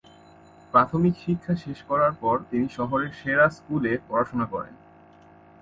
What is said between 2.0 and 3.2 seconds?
পর, তিনি শহরের